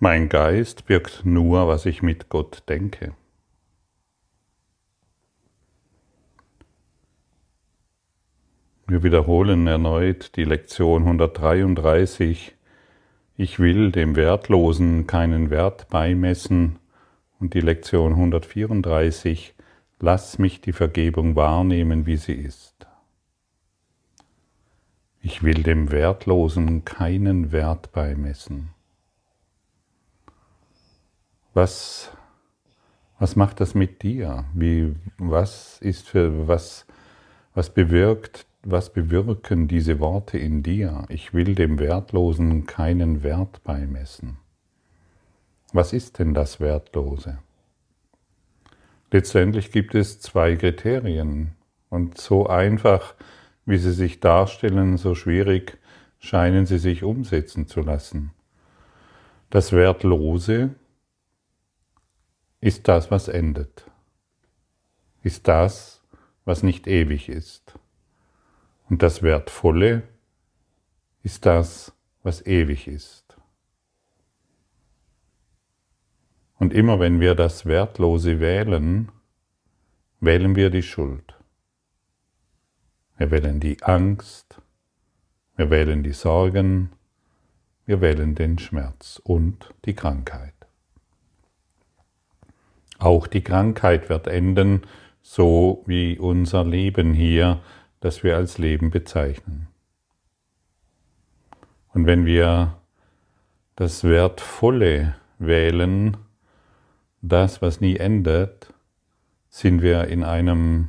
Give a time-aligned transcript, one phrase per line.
[0.00, 3.14] Mein Geist wirkt nur, was ich mit Gott denke.
[8.86, 12.54] Wir wiederholen erneut die Lektion 133.
[13.36, 16.78] Ich will dem Wertlosen keinen Wert beimessen.
[17.40, 19.54] Und die Lektion 134.
[20.00, 22.86] Lass mich die Vergebung wahrnehmen, wie sie ist.
[25.22, 28.73] Ich will dem Wertlosen keinen Wert beimessen.
[31.54, 32.10] Was,
[33.20, 34.44] was macht das mit dir?
[34.54, 36.84] Wie, was ist für, was,
[37.54, 41.04] was bewirkt, was bewirken diese Worte in dir?
[41.08, 44.38] Ich will dem Wertlosen keinen Wert beimessen.
[45.72, 47.38] Was ist denn das Wertlose?
[49.12, 51.52] Letztendlich gibt es zwei Kriterien
[51.88, 53.14] und so einfach,
[53.64, 55.78] wie sie sich darstellen, so schwierig
[56.18, 58.32] scheinen sie sich umsetzen zu lassen.
[59.50, 60.70] Das Wertlose
[62.64, 63.90] ist das, was endet,
[65.22, 66.02] ist das,
[66.46, 67.78] was nicht ewig ist.
[68.88, 70.04] Und das Wertvolle
[71.22, 73.36] ist das, was ewig ist.
[76.58, 79.12] Und immer wenn wir das Wertlose wählen,
[80.20, 81.34] wählen wir die Schuld.
[83.18, 84.62] Wir wählen die Angst,
[85.56, 86.92] wir wählen die Sorgen,
[87.84, 90.53] wir wählen den Schmerz und die Krankheit.
[92.98, 94.82] Auch die Krankheit wird enden,
[95.22, 97.60] so wie unser Leben hier,
[98.00, 99.68] das wir als Leben bezeichnen.
[101.92, 102.76] Und wenn wir
[103.76, 106.16] das Wertvolle wählen,
[107.22, 108.72] das, was nie endet,
[109.48, 110.88] sind wir in einem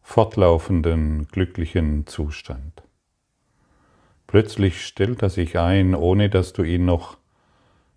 [0.00, 2.82] fortlaufenden, glücklichen Zustand.
[4.26, 7.18] Plötzlich stellt er sich ein, ohne dass du ihn noch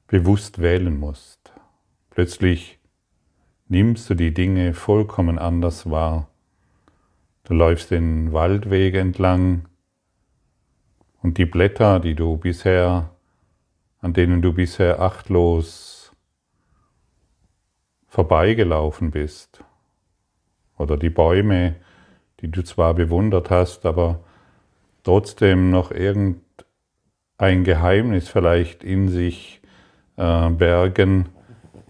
[0.08, 1.35] bewusst wählen musst.
[2.16, 2.80] Plötzlich
[3.68, 6.30] nimmst du die Dinge vollkommen anders wahr.
[7.44, 9.68] Du läufst den Waldweg entlang
[11.22, 13.10] und die Blätter, die du bisher,
[14.00, 16.14] an denen du bisher achtlos
[18.08, 19.62] vorbeigelaufen bist,
[20.78, 21.76] oder die Bäume,
[22.40, 24.24] die du zwar bewundert hast, aber
[25.04, 29.62] trotzdem noch irgendein Geheimnis vielleicht in sich
[30.16, 31.35] äh, bergen,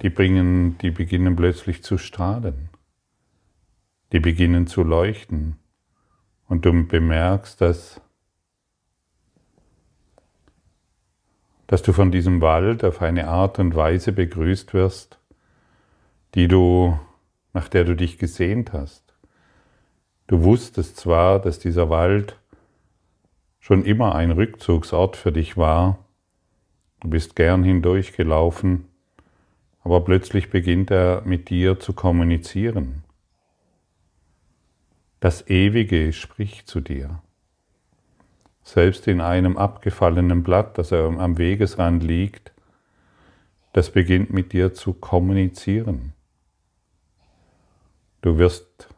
[0.02, 2.70] die bringen, die beginnen plötzlich zu strahlen.
[4.12, 5.58] Die beginnen zu leuchten.
[6.48, 8.02] Und du bemerkst, dass,
[11.68, 15.20] dass du von diesem Wald auf eine Art und Weise begrüßt wirst,
[16.36, 17.00] die du,
[17.54, 19.16] nach der du dich gesehnt hast.
[20.28, 22.40] Du wusstest zwar, dass dieser Wald
[23.60, 25.98] schon immer ein Rückzugsort für dich war,
[27.00, 28.88] du bist gern hindurchgelaufen,
[29.86, 33.04] aber plötzlich beginnt er mit dir zu kommunizieren.
[35.20, 37.22] Das Ewige spricht zu dir.
[38.64, 42.52] Selbst in einem abgefallenen Blatt, das am Wegesrand liegt,
[43.74, 46.14] das beginnt mit dir zu kommunizieren.
[48.22, 48.90] Du wirst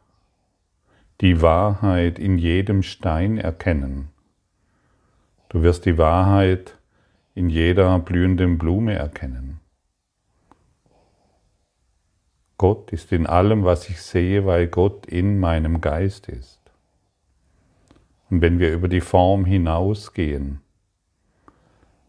[1.20, 4.08] die Wahrheit in jedem Stein erkennen.
[5.50, 6.78] Du wirst die Wahrheit
[7.34, 9.60] in jeder blühenden Blume erkennen.
[12.58, 16.60] Gott ist in allem, was ich sehe, weil Gott in meinem Geist ist.
[18.30, 20.60] Und wenn wir über die Form hinausgehen,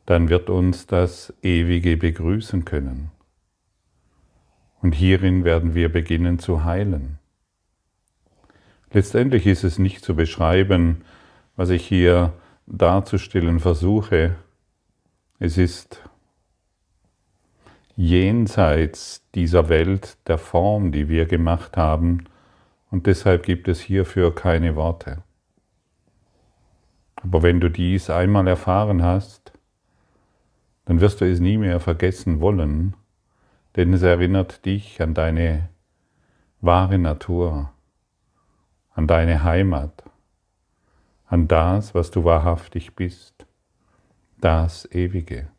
[0.07, 3.11] dann wird uns das Ewige begrüßen können.
[4.81, 7.19] Und hierin werden wir beginnen zu heilen.
[8.91, 11.03] Letztendlich ist es nicht zu beschreiben,
[11.55, 12.33] was ich hier
[12.66, 14.35] darzustellen versuche.
[15.37, 16.09] Es ist
[17.99, 22.23] jenseits dieser Welt der Form, die wir gemacht haben,
[22.91, 25.21] und deshalb gibt es hierfür keine Worte.
[27.17, 29.51] Aber wenn du dies einmal erfahren hast,
[30.85, 32.96] dann wirst du es nie mehr vergessen wollen,
[33.75, 35.67] denn es erinnert dich an deine
[36.61, 37.69] wahre Natur,
[38.93, 40.05] an deine Heimat,
[41.28, 43.45] an das, was du wahrhaftig bist,
[44.40, 45.49] das Ewige.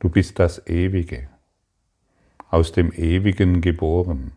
[0.00, 1.28] Du bist das Ewige,
[2.48, 4.32] aus dem Ewigen geboren.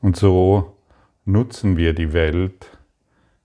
[0.00, 0.76] Und so
[1.24, 2.78] nutzen wir die Welt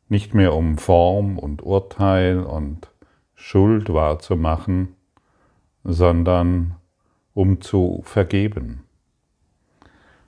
[0.08, 2.92] nicht mehr um Form und Urteil und
[3.34, 4.96] Schuld wahrzumachen,
[5.84, 6.76] sondern
[7.34, 8.84] um zu vergeben.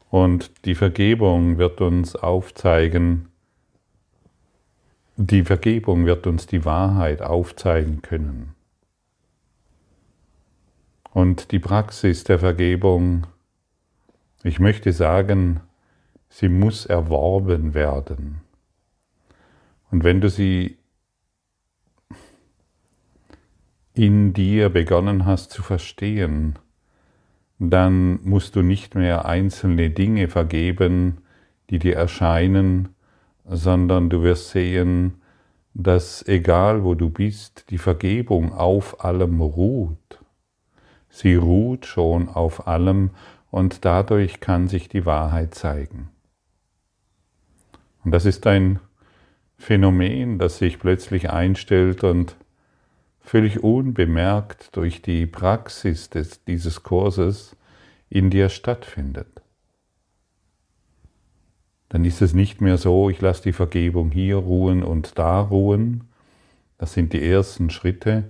[0.10, 3.31] Und die Vergebung wird uns aufzeigen,
[5.22, 8.56] die Vergebung wird uns die Wahrheit aufzeigen können.
[11.14, 13.28] Und die Praxis der Vergebung,
[14.44, 15.60] ich möchte sagen,
[16.30, 18.42] sie muss erworben werden.
[19.92, 20.78] Und wenn du sie
[23.94, 26.58] in dir begonnen hast zu verstehen,
[27.60, 31.20] dann musst du nicht mehr einzelne Dinge vergeben,
[31.70, 32.96] die dir erscheinen,
[33.52, 35.22] sondern du wirst sehen,
[35.74, 40.20] dass egal wo du bist, die Vergebung auf allem ruht.
[41.10, 43.12] Sie ruht schon auf allem
[43.50, 46.10] und dadurch kann sich die Wahrheit zeigen.
[48.06, 48.80] Und das ist ein
[49.58, 52.38] Phänomen, das sich plötzlich einstellt und
[53.20, 57.56] völlig unbemerkt durch die Praxis des, dieses Kurses
[58.10, 59.42] in dir stattfindet.
[61.92, 66.06] Dann ist es nicht mehr so, ich lasse die Vergebung hier ruhen und da ruhen,
[66.78, 68.30] das sind die ersten Schritte,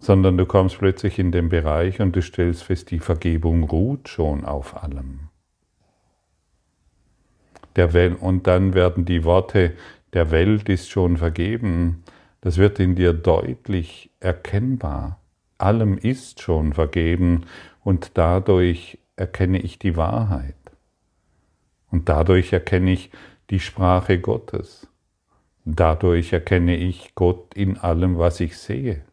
[0.00, 4.44] sondern du kommst plötzlich in den Bereich und du stellst fest, die Vergebung ruht schon
[4.44, 5.28] auf allem.
[7.76, 9.74] Der und dann werden die Worte,
[10.14, 12.02] der Welt ist schon vergeben,
[12.40, 15.20] das wird in dir deutlich erkennbar.
[15.56, 17.46] Allem ist schon vergeben
[17.84, 20.56] und dadurch erkenne ich die Wahrheit.
[21.92, 23.10] Und dadurch erkenne ich
[23.50, 24.88] die Sprache Gottes.
[25.64, 29.04] Dadurch erkenne ich Gott in allem, was ich sehe,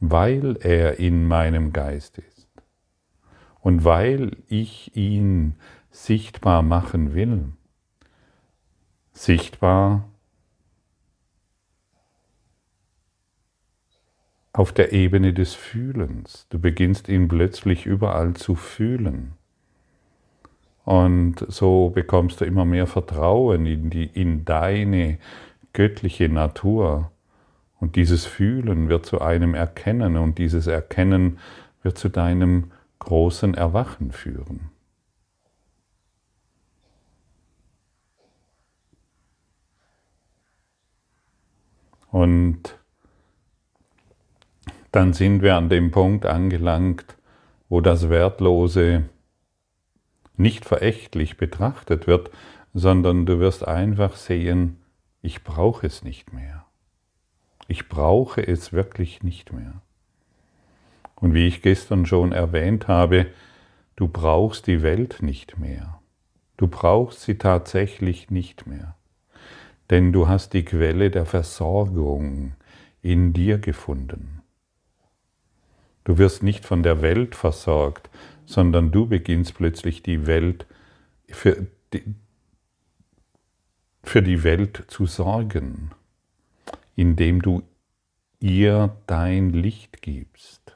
[0.00, 2.48] weil er in meinem Geist ist
[3.60, 5.54] und weil ich ihn
[5.90, 7.52] sichtbar machen will.
[9.12, 10.08] Sichtbar
[14.52, 16.46] auf der Ebene des Fühlens.
[16.50, 19.37] Du beginnst ihn plötzlich überall zu fühlen.
[20.88, 25.18] Und so bekommst du immer mehr Vertrauen in, die, in deine
[25.74, 27.10] göttliche Natur.
[27.78, 31.40] Und dieses Fühlen wird zu einem Erkennen und dieses Erkennen
[31.82, 32.70] wird zu deinem
[33.00, 34.70] großen Erwachen führen.
[42.10, 42.78] Und
[44.90, 47.18] dann sind wir an dem Punkt angelangt,
[47.68, 49.04] wo das Wertlose
[50.38, 52.30] nicht verächtlich betrachtet wird,
[52.74, 54.78] sondern du wirst einfach sehen,
[55.20, 56.64] ich brauche es nicht mehr.
[57.66, 59.82] Ich brauche es wirklich nicht mehr.
[61.16, 63.26] Und wie ich gestern schon erwähnt habe,
[63.96, 66.00] du brauchst die Welt nicht mehr.
[66.56, 68.96] Du brauchst sie tatsächlich nicht mehr.
[69.90, 72.52] Denn du hast die Quelle der Versorgung
[73.02, 74.42] in dir gefunden.
[76.04, 78.08] Du wirst nicht von der Welt versorgt,
[78.48, 80.64] sondern du beginnst plötzlich die Welt
[81.28, 82.02] für die,
[84.02, 85.90] für die Welt zu sorgen,
[86.96, 87.62] indem du
[88.40, 90.72] ihr dein Licht gibst,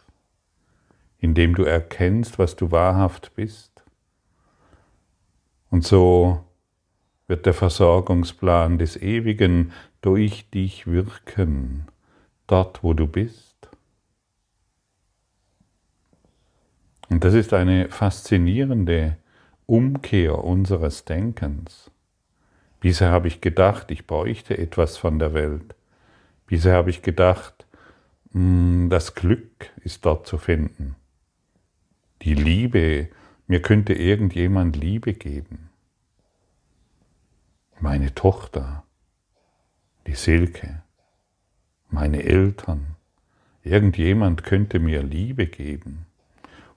[1.18, 3.82] indem du erkennst, was du wahrhaft bist.
[5.70, 6.44] Und so
[7.26, 9.72] wird der Versorgungsplan des Ewigen
[10.02, 11.86] durch dich wirken,
[12.46, 13.70] dort wo du bist.
[17.12, 19.18] Und das ist eine faszinierende
[19.66, 21.90] Umkehr unseres Denkens.
[22.80, 25.74] Bisher habe ich gedacht, ich bräuchte etwas von der Welt.
[26.46, 27.66] Bisher habe ich gedacht,
[28.32, 30.96] hm, das Glück ist dort zu finden.
[32.22, 33.10] Die Liebe,
[33.46, 35.68] mir könnte irgendjemand Liebe geben.
[37.78, 38.84] Meine Tochter,
[40.06, 40.82] die Silke,
[41.90, 42.96] meine Eltern,
[43.62, 46.06] irgendjemand könnte mir Liebe geben.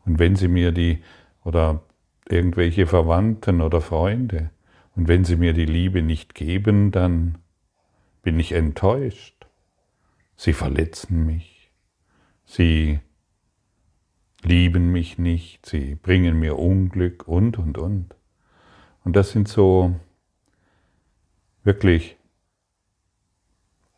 [0.05, 1.03] Und wenn sie mir die,
[1.43, 1.83] oder
[2.27, 4.51] irgendwelche Verwandten oder Freunde,
[4.95, 7.37] und wenn sie mir die Liebe nicht geben, dann
[8.21, 9.45] bin ich enttäuscht.
[10.37, 11.71] Sie verletzen mich.
[12.45, 12.99] Sie
[14.41, 15.65] lieben mich nicht.
[15.65, 18.15] Sie bringen mir Unglück und, und, und.
[19.03, 19.95] Und das sind so
[21.63, 22.15] wirklich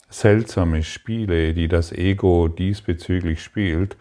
[0.10, 3.98] seltsame Spiele, die das Ego diesbezüglich spielt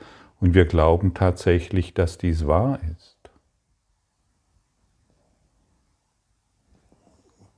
[0.46, 3.18] und wir glauben tatsächlich, dass dies wahr ist.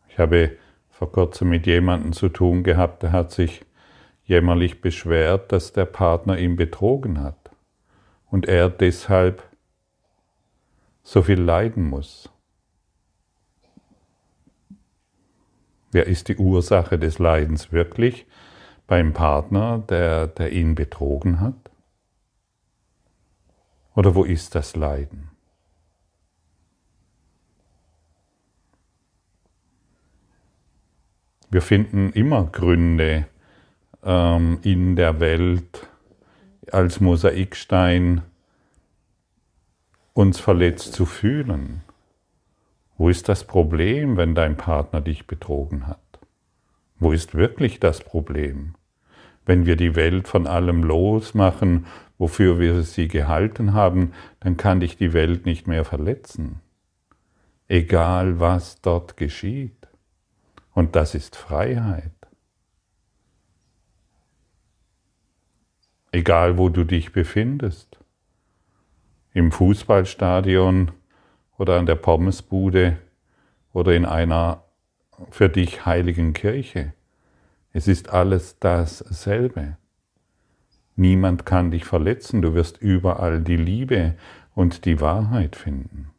[0.09, 0.57] Ich habe
[0.89, 3.67] vor kurzem mit jemandem zu tun gehabt, der hat sich
[4.25, 7.51] jämmerlich beschwert, dass der Partner ihn betrogen hat
[8.31, 9.43] und er deshalb
[11.03, 12.31] so viel leiden muss.
[15.93, 18.25] Wer ist die Ursache des Leidens wirklich?
[18.87, 21.68] Beim Partner, der, der ihn betrogen hat?
[23.99, 25.29] Oder wo ist das Leiden?
[31.51, 33.27] Wir finden immer Gründe
[34.05, 35.89] ähm, in der Welt
[36.71, 38.23] als Mosaikstein
[40.13, 41.83] uns verletzt zu fühlen.
[42.99, 46.21] Wo ist das Problem, wenn dein Partner dich betrogen hat?
[47.01, 48.77] Wo ist wirklich das Problem?
[49.45, 51.87] Wenn wir die Welt von allem losmachen,
[52.19, 56.61] wofür wir sie gehalten haben, dann kann dich die Welt nicht mehr verletzen.
[57.69, 59.89] Egal was dort geschieht.
[60.75, 62.13] Und das ist Freiheit.
[66.13, 67.99] Egal wo du dich befindest.
[69.33, 70.91] Im Fußballstadion
[71.59, 72.99] oder an der Pommesbude
[73.73, 74.65] oder in einer
[75.31, 76.95] für dich heiligen Kirche.
[77.73, 79.77] Es ist alles dasselbe.
[80.99, 84.17] Niemand kann dich verletzen, du wirst überall die Liebe
[84.57, 86.11] und die Wahrheit finden.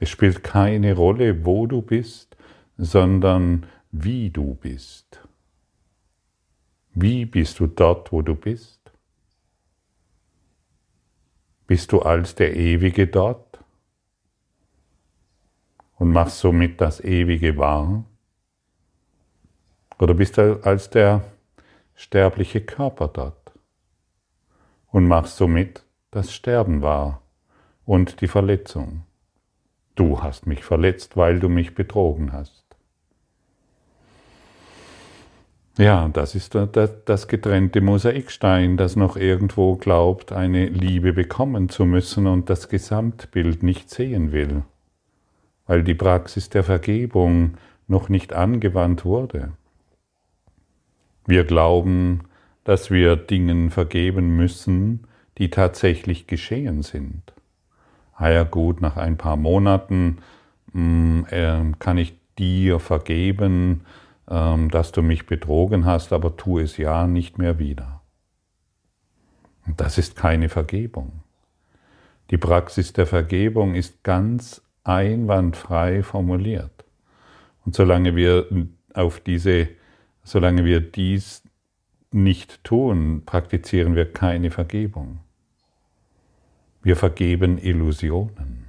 [0.00, 2.34] Es spielt keine Rolle, wo du bist,
[2.78, 5.20] sondern wie du bist.
[6.94, 8.80] Wie bist du dort, wo du bist?
[11.66, 13.62] Bist du als der Ewige dort
[15.98, 18.06] und machst somit das Ewige wahr?
[19.98, 21.24] Oder bist du als der
[21.94, 23.52] sterbliche Körper dort
[24.90, 27.22] und machst somit das Sterben wahr
[27.84, 29.02] und die Verletzung?
[29.94, 32.66] Du hast mich verletzt, weil du mich betrogen hast.
[35.78, 42.26] Ja, das ist das getrennte Mosaikstein, das noch irgendwo glaubt, eine Liebe bekommen zu müssen
[42.26, 44.62] und das Gesamtbild nicht sehen will,
[45.66, 49.52] weil die Praxis der Vergebung noch nicht angewandt wurde.
[51.26, 52.20] Wir glauben,
[52.64, 55.06] dass wir Dingen vergeben müssen,
[55.38, 57.36] die tatsächlich geschehen sind
[58.16, 60.18] ah ja gut, nach ein paar Monaten
[60.74, 63.82] äh, kann ich dir vergeben,
[64.28, 68.00] äh, dass du mich betrogen hast, aber tu es ja nicht mehr wieder.
[69.76, 71.22] Das ist keine Vergebung.
[72.30, 76.84] Die Praxis der Vergebung ist ganz einwandfrei formuliert.
[77.64, 78.46] Und solange wir
[78.94, 79.68] auf diese,
[80.26, 81.44] solange wir dies
[82.10, 85.20] nicht tun, praktizieren wir keine Vergebung.
[86.82, 88.66] Wir vergeben Illusionen.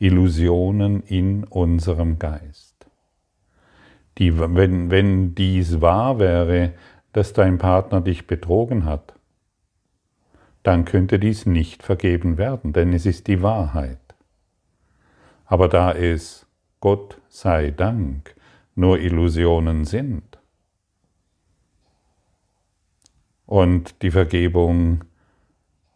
[0.00, 2.74] Illusionen in unserem Geist.
[4.18, 6.72] Die, wenn, wenn dies wahr wäre,
[7.12, 9.14] dass dein Partner dich betrogen hat,
[10.64, 14.00] dann könnte dies nicht vergeben werden, denn es ist die Wahrheit.
[15.44, 16.46] Aber da es,
[16.80, 18.34] Gott sei Dank,
[18.74, 20.34] nur Illusionen sind
[23.46, 25.04] und die Vergebung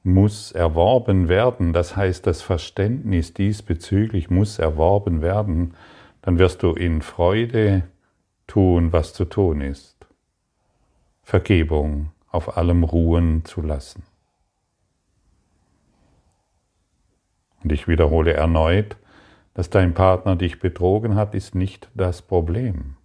[0.03, 5.75] muss erworben werden, das heißt das Verständnis diesbezüglich muss erworben werden,
[6.23, 7.85] dann wirst du in Freude
[8.47, 9.97] tun, was zu tun ist.
[11.23, 14.03] Vergebung auf allem ruhen zu lassen.
[17.63, 18.97] Und ich wiederhole erneut,
[19.55, 22.98] dass dein Partner dich betrogen hat, ist nicht das Problem.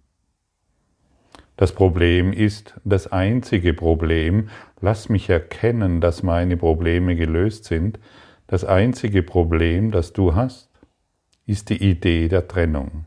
[1.56, 4.48] Das Problem ist das einzige Problem.
[4.80, 8.00] Lass mich erkennen, dass meine Probleme gelöst sind.
[8.46, 10.68] Das einzige Problem, das du hast,
[11.46, 13.04] ist die Idee der Trennung.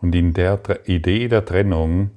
[0.00, 2.10] Und in der Idee der Trennung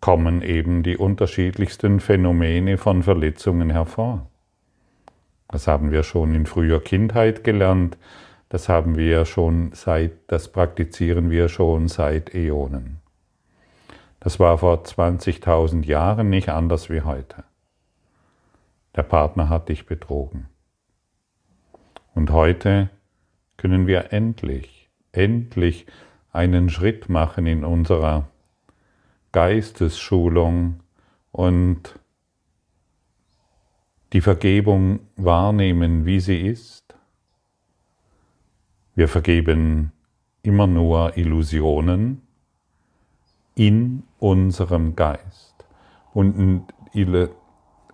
[0.00, 4.28] kommen eben die unterschiedlichsten Phänomene von Verletzungen hervor.
[5.48, 7.96] Das haben wir schon in früher Kindheit gelernt.
[8.52, 13.00] Das haben wir schon seit, das praktizieren wir schon seit Äonen.
[14.20, 17.44] Das war vor 20.000 Jahren nicht anders wie heute.
[18.94, 20.50] Der Partner hat dich betrogen.
[22.14, 22.90] Und heute
[23.56, 25.86] können wir endlich, endlich
[26.30, 28.28] einen Schritt machen in unserer
[29.32, 30.80] Geistesschulung
[31.30, 31.98] und
[34.12, 36.81] die Vergebung wahrnehmen, wie sie ist
[38.94, 39.92] wir vergeben
[40.42, 42.22] immer nur Illusionen
[43.54, 45.64] in unserem Geist.
[46.12, 46.66] Und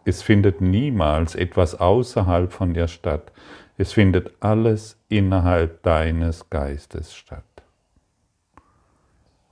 [0.05, 3.33] es findet niemals etwas außerhalb von dir statt.
[3.76, 7.45] Es findet alles innerhalb deines Geistes statt.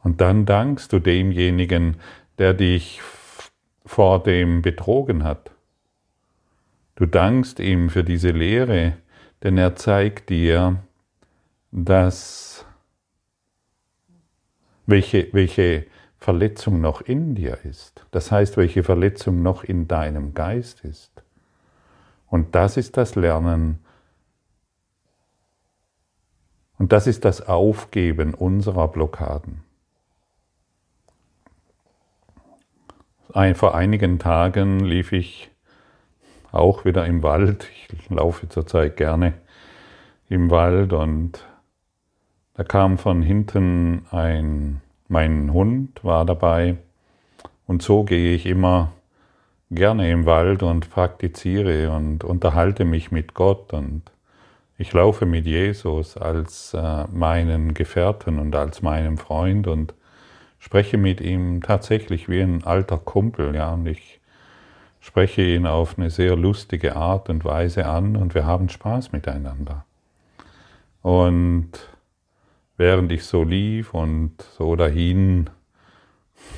[0.02, 1.96] Und dann dankst du demjenigen,
[2.38, 3.00] der dich
[3.84, 5.50] vor dem betrogen hat.
[6.96, 8.96] Du dankst ihm für diese Lehre,
[9.42, 10.82] denn er zeigt dir,
[11.84, 12.64] dass
[14.86, 15.86] welche, welche
[16.18, 18.04] Verletzung noch in dir ist.
[18.10, 21.10] Das heißt, welche Verletzung noch in deinem Geist ist.
[22.28, 23.78] Und das ist das Lernen
[26.78, 29.62] Und das ist das Aufgeben unserer Blockaden.
[33.54, 35.50] Vor einigen Tagen lief ich
[36.52, 37.68] auch wieder im Wald.
[37.82, 39.34] Ich laufe zurzeit gerne
[40.28, 41.44] im Wald und
[42.56, 46.76] da kam von hinten ein, mein Hund war dabei.
[47.66, 48.92] Und so gehe ich immer
[49.70, 53.74] gerne im Wald und praktiziere und unterhalte mich mit Gott.
[53.74, 54.02] Und
[54.78, 59.92] ich laufe mit Jesus als äh, meinen Gefährten und als meinem Freund und
[60.58, 64.20] spreche mit ihm tatsächlich wie ein alter Kumpel, ja, und ich
[65.00, 69.84] spreche ihn auf eine sehr lustige Art und Weise an und wir haben Spaß miteinander.
[71.02, 71.70] Und
[72.76, 75.50] während ich so lief und so dahin,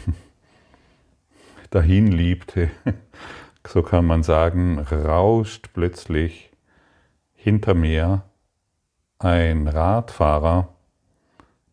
[1.71, 2.71] dahin liebte,
[3.67, 6.51] so kann man sagen, rauscht plötzlich
[7.35, 8.23] hinter mir
[9.19, 10.69] ein Radfahrer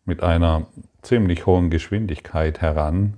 [0.06, 0.68] mit einer
[1.02, 3.16] ziemlich hohen Geschwindigkeit heran.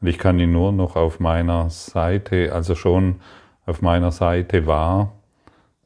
[0.00, 3.20] Und ich kann ihn nur noch auf meiner Seite, also schon
[3.66, 5.12] auf meiner Seite war,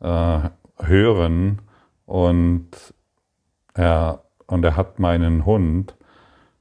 [0.00, 0.48] äh,
[0.84, 1.60] hören.
[2.06, 2.68] Und
[3.74, 4.24] er,
[4.54, 5.96] und er hat meinen Hund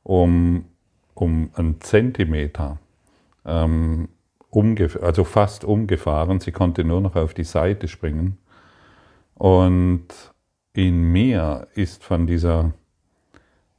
[0.01, 0.65] um,
[1.13, 2.79] um einen Zentimeter
[3.45, 4.09] ähm,
[5.01, 6.39] also fast umgefahren.
[6.39, 8.37] Sie konnte nur noch auf die Seite springen.
[9.35, 10.07] Und
[10.73, 12.73] in mir ist von dieser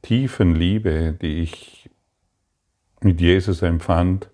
[0.01, 1.89] tiefen Liebe, die ich
[3.01, 4.29] mit Jesus empfand,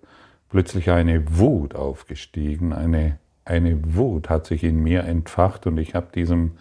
[0.48, 6.08] plötzlich eine Wut aufgestiegen, eine, eine Wut hat sich in mir entfacht und ich habe
[6.14, 6.52] diesem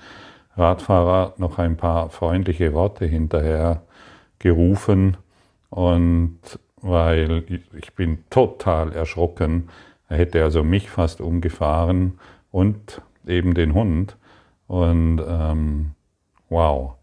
[0.57, 3.81] Radfahrer noch ein paar freundliche Worte hinterher
[4.39, 5.17] gerufen
[5.69, 6.39] und
[6.81, 7.43] weil
[7.77, 9.69] ich bin total erschrocken,
[10.09, 12.19] er hätte also mich fast umgefahren
[12.51, 14.17] und eben den Hund
[14.67, 15.91] und ähm,
[16.49, 16.93] wow,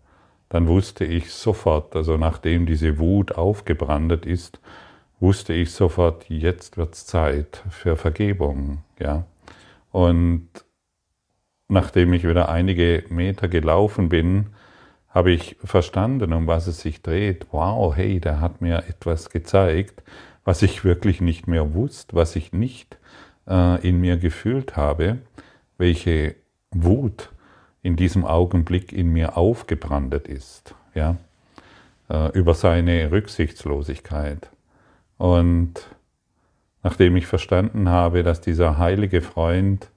[0.49, 4.61] dann wusste ich sofort, also nachdem diese Wut aufgebrandet ist,
[5.21, 9.25] wusste ich sofort, jetzt wird's Zeit für Vergebung, ja.
[9.91, 10.49] Und
[11.69, 14.47] nachdem ich wieder einige Meter gelaufen bin,
[15.11, 17.47] habe ich verstanden, um was es sich dreht.
[17.51, 20.03] Wow, hey, der hat mir etwas gezeigt,
[20.45, 22.99] was ich wirklich nicht mehr wusste, was ich nicht
[23.49, 25.19] äh, in mir gefühlt habe,
[25.77, 26.35] welche
[26.71, 27.31] Wut
[27.83, 31.17] in diesem Augenblick in mir aufgebrandet ist, ja,
[32.11, 34.51] äh, über seine Rücksichtslosigkeit.
[35.17, 35.75] Und
[36.83, 39.91] nachdem ich verstanden habe, dass dieser heilige Freund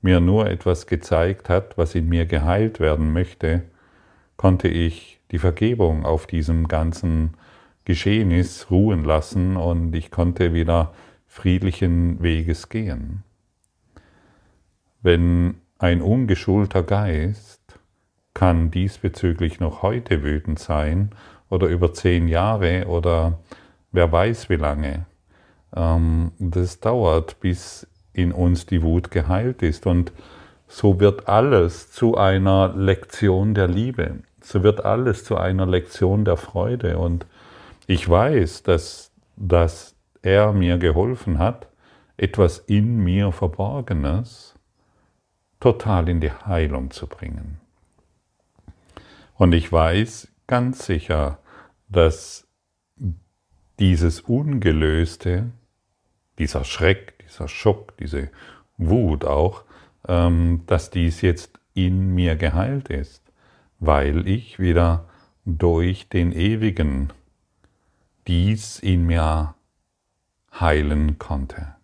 [0.00, 3.62] mir nur etwas gezeigt hat, was in mir geheilt werden möchte,
[4.36, 7.34] konnte ich die Vergebung auf diesem ganzen
[7.84, 10.92] Geschehnis ruhen lassen und ich konnte wieder
[11.26, 13.24] friedlichen Weges gehen.
[15.02, 17.78] Wenn ein ungeschulter Geist
[18.34, 21.10] kann diesbezüglich noch heute wütend sein
[21.50, 23.40] oder über zehn Jahre oder
[23.90, 25.06] wer weiß wie lange.
[25.74, 27.86] Ähm, das dauert, bis
[28.18, 29.86] in uns die Wut geheilt ist.
[29.86, 30.12] Und
[30.66, 34.18] so wird alles zu einer Lektion der Liebe.
[34.42, 36.98] So wird alles zu einer Lektion der Freude.
[36.98, 37.26] Und
[37.86, 41.68] ich weiß, dass, dass er mir geholfen hat,
[42.16, 44.54] etwas in mir Verborgenes
[45.60, 47.60] total in die Heilung zu bringen.
[49.34, 51.38] Und ich weiß ganz sicher,
[51.88, 52.46] dass
[53.78, 55.50] dieses Ungelöste,
[56.38, 58.30] dieser Schreck, dieser Schock, diese
[58.76, 59.64] Wut auch,
[60.06, 63.22] ähm, dass dies jetzt in mir geheilt ist,
[63.78, 65.08] weil ich wieder
[65.44, 67.12] durch den Ewigen
[68.26, 69.54] dies in mir
[70.60, 71.74] heilen konnte.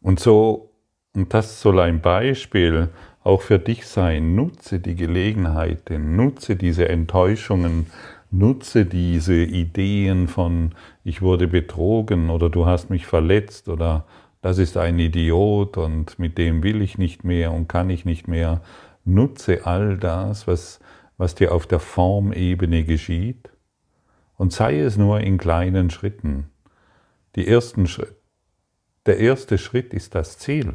[0.00, 0.70] Und so,
[1.14, 2.90] und das soll ein Beispiel
[3.24, 7.86] auch für dich sein, nutze die Gelegenheit, nutze diese Enttäuschungen,
[8.38, 14.06] nutze diese Ideen von ich wurde betrogen oder du hast mich verletzt oder
[14.42, 18.28] das ist ein Idiot und mit dem will ich nicht mehr und kann ich nicht
[18.28, 18.62] mehr.
[19.04, 20.80] Nutze all das, was,
[21.16, 23.50] was dir auf der Formebene geschieht
[24.36, 26.50] und sei es nur in kleinen Schritten.
[27.34, 27.88] Die ersten
[29.06, 30.74] der erste Schritt ist das Ziel.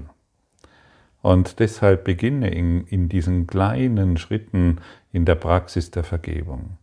[1.22, 4.80] Und deshalb beginne in, in diesen kleinen Schritten
[5.12, 6.78] in der Praxis der Vergebung.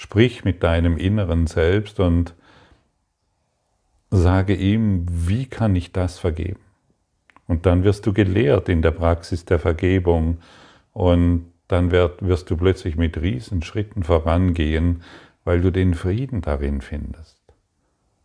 [0.00, 2.36] Sprich mit deinem inneren Selbst und
[4.10, 6.60] sage ihm, wie kann ich das vergeben?
[7.48, 10.38] Und dann wirst du gelehrt in der Praxis der Vergebung
[10.92, 15.02] und dann wirst du plötzlich mit Riesenschritten vorangehen,
[15.42, 17.42] weil du den Frieden darin findest,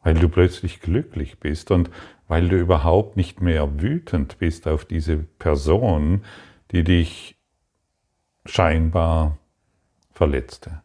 [0.03, 1.89] weil du plötzlich glücklich bist und
[2.27, 6.23] weil du überhaupt nicht mehr wütend bist auf diese Person,
[6.69, 7.35] die dich
[8.45, 9.39] scheinbar
[10.11, 10.82] Verletzte.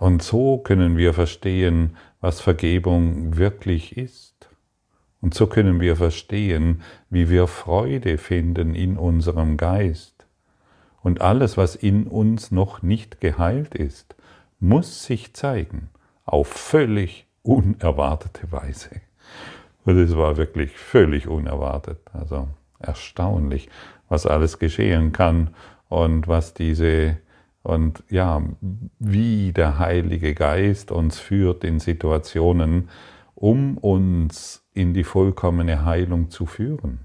[0.00, 4.48] Und so können wir verstehen, was Vergebung wirklich ist.
[5.20, 10.24] Und so können wir verstehen, wie wir Freude finden in unserem Geist.
[11.02, 14.16] Und alles, was in uns noch nicht geheilt ist,
[14.58, 15.90] muss sich zeigen
[16.24, 19.02] auf völlig unerwartete Weise.
[19.84, 21.98] Und es war wirklich völlig unerwartet.
[22.14, 23.68] Also erstaunlich,
[24.08, 25.50] was alles geschehen kann
[25.90, 27.18] und was diese
[27.62, 28.42] und ja,
[28.98, 32.88] wie der Heilige Geist uns führt in Situationen,
[33.34, 37.00] um uns in die vollkommene Heilung zu führen.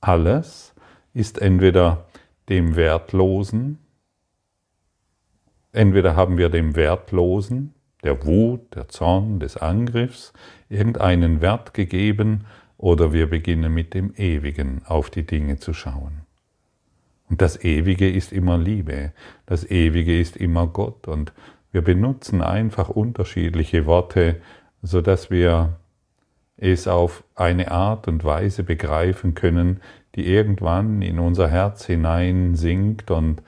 [0.00, 0.74] Alles
[1.14, 2.06] ist entweder
[2.48, 3.78] dem Wertlosen,
[5.72, 10.32] entweder haben wir dem Wertlosen, der Wut, der Zorn, des Angriffs
[10.68, 12.46] irgendeinen Wert gegeben,
[12.78, 16.25] oder wir beginnen mit dem Ewigen auf die Dinge zu schauen.
[17.28, 19.12] Und das Ewige ist immer Liebe,
[19.46, 21.08] das Ewige ist immer Gott.
[21.08, 21.32] Und
[21.72, 24.40] wir benutzen einfach unterschiedliche Worte,
[24.82, 25.76] so dass wir
[26.56, 29.80] es auf eine Art und Weise begreifen können,
[30.14, 33.42] die irgendwann in unser Herz hinein sinkt und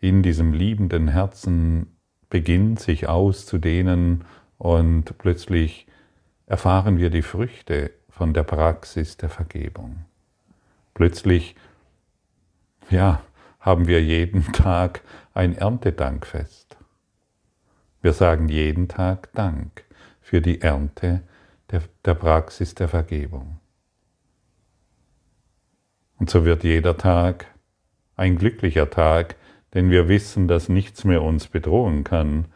[0.00, 1.86] in diesem liebenden Herzen
[2.28, 4.24] beginnt sich auszudehnen.
[4.58, 5.86] Und plötzlich
[6.46, 10.04] erfahren wir die Früchte von der Praxis der Vergebung.
[10.94, 11.54] Plötzlich
[12.90, 13.22] ja,
[13.60, 16.76] haben wir jeden Tag ein Erntedankfest.
[18.02, 19.84] Wir sagen jeden Tag Dank
[20.20, 21.22] für die Ernte
[21.70, 23.58] der, der Praxis der Vergebung.
[26.18, 27.46] Und so wird jeder Tag
[28.16, 29.36] ein glücklicher Tag,
[29.72, 32.46] denn wir wissen, dass nichts mehr uns bedrohen kann,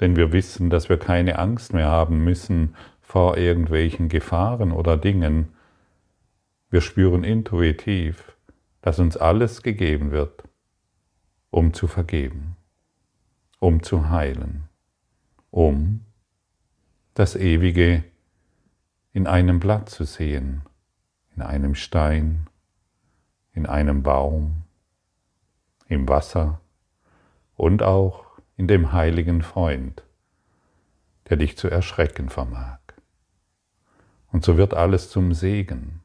[0.00, 5.48] denn wir wissen, dass wir keine Angst mehr haben müssen vor irgendwelchen Gefahren oder Dingen.
[6.68, 8.35] Wir spüren intuitiv,
[8.86, 10.44] dass uns alles gegeben wird,
[11.50, 12.56] um zu vergeben,
[13.58, 14.68] um zu heilen,
[15.50, 16.04] um
[17.14, 18.04] das Ewige
[19.12, 20.62] in einem Blatt zu sehen,
[21.34, 22.46] in einem Stein,
[23.54, 24.62] in einem Baum,
[25.88, 26.60] im Wasser
[27.56, 30.04] und auch in dem heiligen Freund,
[31.28, 32.78] der dich zu erschrecken vermag.
[34.30, 36.02] Und so wird alles zum Segen.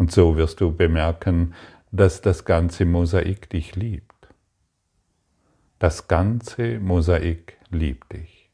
[0.00, 1.52] Und so wirst du bemerken,
[1.92, 4.28] dass das ganze Mosaik dich liebt.
[5.78, 8.48] Das ganze Mosaik liebt dich.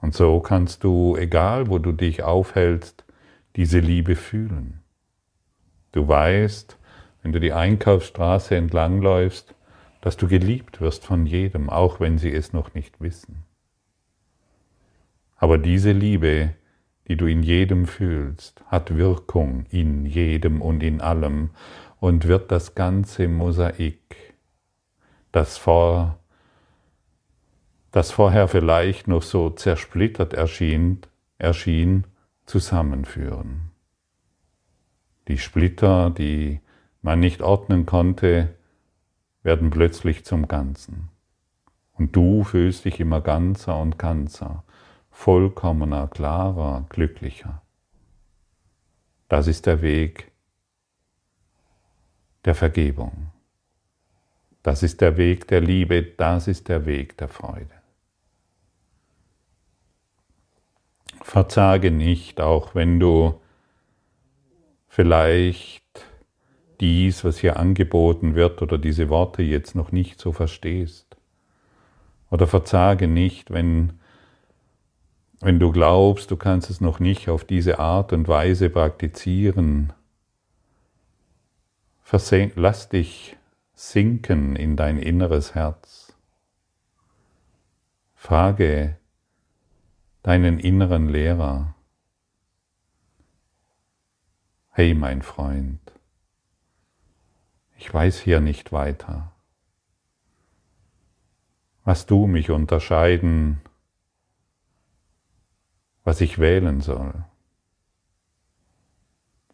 [0.00, 3.04] Und so kannst du, egal wo du dich aufhältst,
[3.56, 4.84] diese Liebe fühlen.
[5.90, 6.78] Du weißt,
[7.22, 9.56] wenn du die Einkaufsstraße entlangläufst,
[10.00, 13.42] dass du geliebt wirst von jedem, auch wenn sie es noch nicht wissen.
[15.34, 16.54] Aber diese Liebe
[17.08, 21.50] die du in jedem fühlst, hat Wirkung in jedem und in allem
[22.00, 24.34] und wird das ganze Mosaik,
[25.32, 26.18] das, vor,
[27.90, 31.00] das vorher vielleicht noch so zersplittert erschien,
[31.38, 32.04] erschien,
[32.46, 33.70] zusammenführen.
[35.28, 36.60] Die Splitter, die
[37.02, 38.54] man nicht ordnen konnte,
[39.42, 41.08] werden plötzlich zum Ganzen.
[41.92, 44.64] Und du fühlst dich immer ganzer und ganzer
[45.14, 47.62] vollkommener, klarer, glücklicher.
[49.28, 50.32] Das ist der Weg
[52.44, 53.28] der Vergebung.
[54.62, 57.70] Das ist der Weg der Liebe, das ist der Weg der Freude.
[61.22, 63.40] Verzage nicht, auch wenn du
[64.88, 66.06] vielleicht
[66.80, 71.16] dies, was hier angeboten wird oder diese Worte jetzt noch nicht so verstehst.
[72.30, 74.00] Oder verzage nicht, wenn
[75.44, 79.92] wenn du glaubst, du kannst es noch nicht auf diese Art und Weise praktizieren,
[82.56, 83.36] lass dich
[83.74, 86.14] sinken in dein inneres Herz.
[88.14, 88.96] Frage
[90.22, 91.74] deinen inneren Lehrer,
[94.70, 95.92] hey mein Freund,
[97.76, 99.30] ich weiß hier nicht weiter.
[101.84, 103.60] Was du mich unterscheiden
[106.04, 107.24] was ich wählen soll.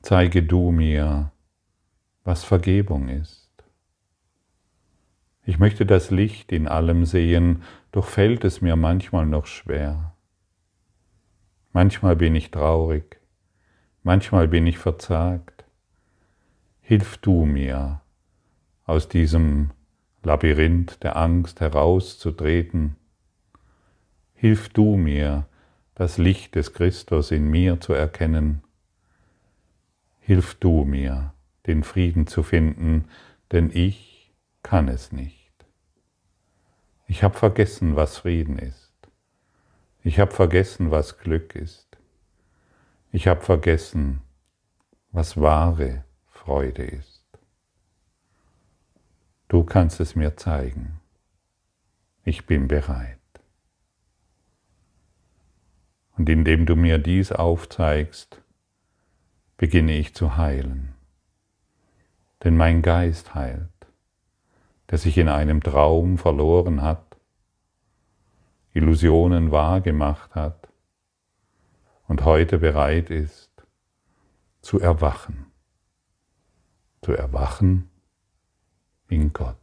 [0.03, 1.31] Zeige du mir,
[2.25, 3.49] was Vergebung ist.
[5.45, 10.15] Ich möchte das Licht in allem sehen, doch fällt es mir manchmal noch schwer.
[11.73, 13.21] Manchmal bin ich traurig,
[14.03, 15.65] manchmal bin ich verzagt.
[16.81, 18.01] Hilf du mir,
[18.85, 19.71] aus diesem
[20.23, 22.97] Labyrinth der Angst herauszutreten.
[24.35, 25.47] Hilf du mir,
[26.01, 28.63] das Licht des Christus in mir zu erkennen.
[30.21, 31.35] Hilf du mir,
[31.67, 33.05] den Frieden zu finden,
[33.53, 34.33] denn ich
[34.63, 35.53] kann es nicht.
[37.07, 38.95] Ich habe vergessen, was Frieden ist.
[40.03, 41.99] Ich habe vergessen, was Glück ist.
[43.13, 44.23] Ich habe vergessen,
[45.13, 47.27] was wahre Freude ist.
[49.49, 50.99] Du kannst es mir zeigen.
[52.25, 53.20] Ich bin bereit.
[56.21, 58.43] Und indem du mir dies aufzeigst,
[59.57, 60.93] beginne ich zu heilen.
[62.45, 63.71] Denn mein Geist heilt,
[64.91, 67.17] der sich in einem Traum verloren hat,
[68.75, 70.69] Illusionen wahrgemacht hat
[72.07, 73.51] und heute bereit ist
[74.61, 75.47] zu erwachen,
[77.01, 77.89] zu erwachen
[79.09, 79.60] in Gott.